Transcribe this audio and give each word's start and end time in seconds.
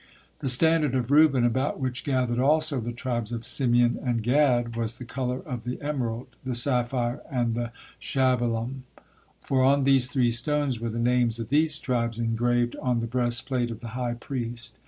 The 0.39 0.49
standard 0.49 0.95
of 0.95 1.11
Reuben, 1.11 1.45
about 1.45 1.79
which 1.79 2.03
gathered 2.03 2.39
also 2.39 2.79
the 2.79 2.91
tribes 2.91 3.31
of 3.31 3.45
Simeon 3.45 3.99
and 4.03 4.23
Gad, 4.23 4.75
was 4.75 4.97
the 4.97 5.05
color 5.05 5.41
of 5.41 5.63
the 5.63 5.79
emerald, 5.79 6.25
the 6.43 6.55
sapphire, 6.55 7.21
and 7.31 7.53
the 7.53 7.71
sabhalom, 8.01 8.81
for 9.43 9.63
on 9.63 9.83
these 9.83 10.07
three 10.07 10.31
stones 10.31 10.79
were 10.79 10.89
the 10.89 10.97
names 10.97 11.37
of 11.37 11.49
these 11.49 11.77
tribes 11.77 12.17
engraved 12.17 12.75
on 12.81 12.99
the 12.99 13.05
breastplate 13.05 13.69
of 13.69 13.79
the 13.81 13.89
high 13.89 14.15
priest. 14.15 14.75